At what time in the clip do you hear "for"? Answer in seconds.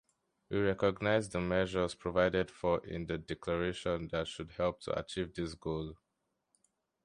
2.49-2.83